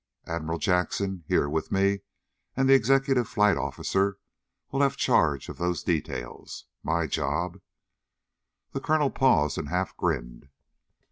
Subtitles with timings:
[0.25, 1.99] Admiral Jackson, here with me,
[2.57, 4.17] and the executive flight officer,
[4.71, 6.65] will have charge of those details.
[6.81, 7.61] My job"
[8.73, 10.49] The colonel paused and half grinned.